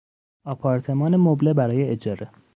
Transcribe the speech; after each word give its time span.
آپارتمان 0.45 1.15
مبله 1.15 1.53
برای 1.53 1.83
اجاره 1.89 2.29